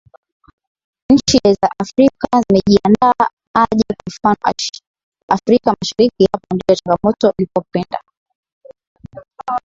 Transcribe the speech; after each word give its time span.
nchi 1.13 1.37
za 1.47 1.69
afrika 1.79 2.27
zimejiandaa 2.49 3.25
aje 3.53 3.83
kwa 3.89 4.05
mfano 4.31 4.55
afrika 5.27 5.75
mashariki 5.81 6.27
hapo 6.31 6.47
ndio 6.55 6.75
changamoto 6.75 7.33
ilipo 7.39 7.63
pendo 7.71 7.97